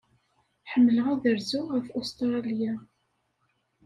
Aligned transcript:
Ḥemmleɣ 0.71 1.05
ad 1.13 1.23
rzuɣ 1.37 1.67
ɣef 1.75 1.87
Ustṛalya. 1.99 2.73